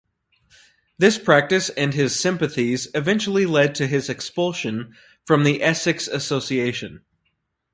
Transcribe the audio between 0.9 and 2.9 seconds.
This practice and his sympathies